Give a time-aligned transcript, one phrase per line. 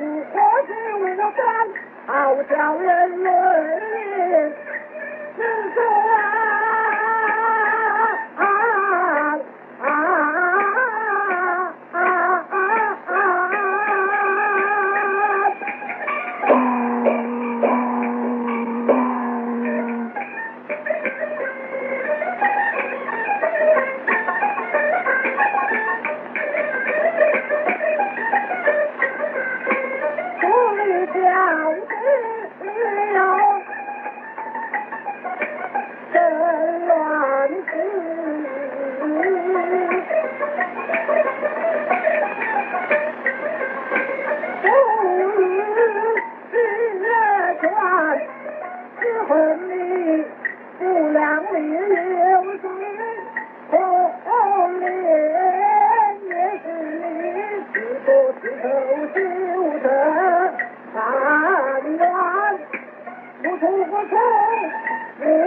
[0.00, 0.72] 不过是
[1.04, 1.46] 为了当
[2.06, 2.88] 好娇人
[3.26, 4.50] 儿，
[5.36, 5.89] 是。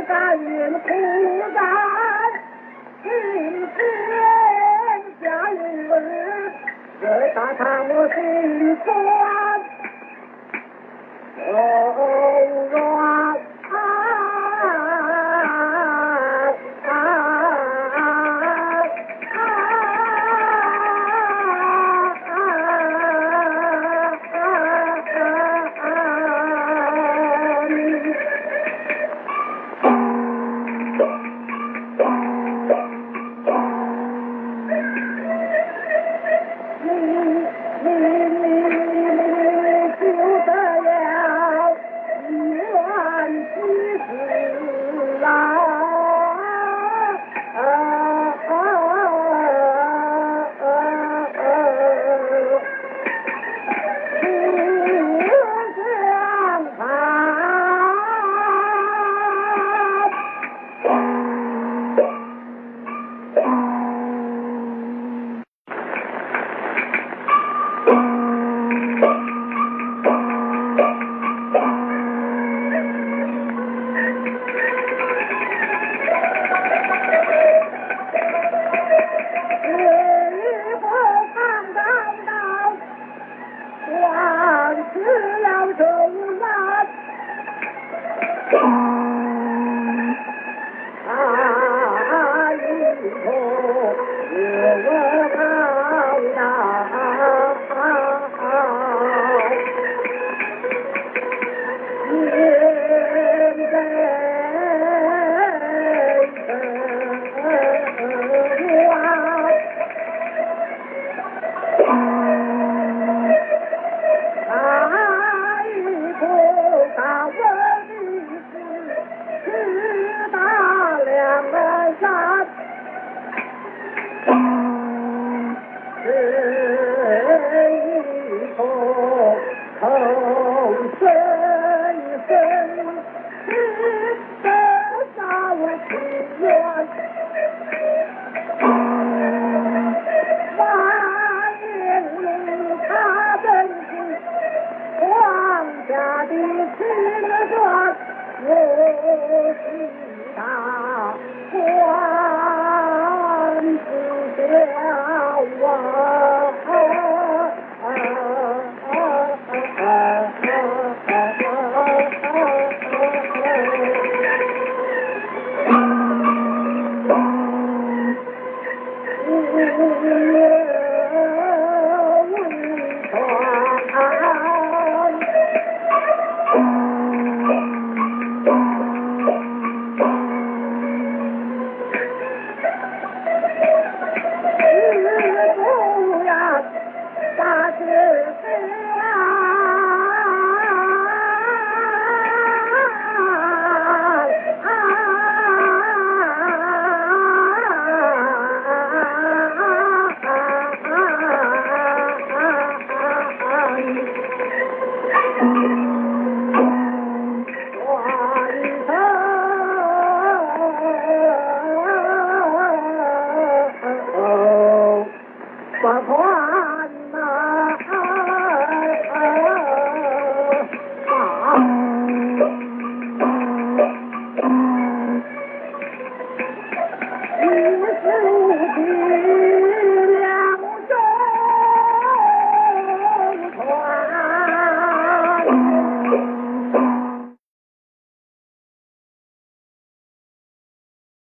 [0.05, 0.87] 甘愿苦
[1.53, 1.63] 干
[3.01, 3.11] 青
[3.75, 3.81] 天
[5.21, 5.93] 下人问
[7.01, 9.52] 这大堂我心酸